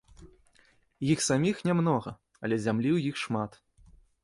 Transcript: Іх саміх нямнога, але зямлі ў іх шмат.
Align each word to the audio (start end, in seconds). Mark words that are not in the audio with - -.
Іх 1.15 1.19
саміх 1.25 1.61
нямнога, 1.69 2.11
але 2.47 2.55
зямлі 2.65 2.91
ў 2.97 3.15
іх 3.15 3.23
шмат. 3.27 3.51